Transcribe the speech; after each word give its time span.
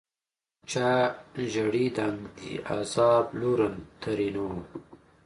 چا 0.69 0.89
ژړېدنک 1.51 2.19
دي 2.35 2.51
عذاب 2.71 3.25
لورن؛ 3.39 3.75
ترينو 4.01 4.49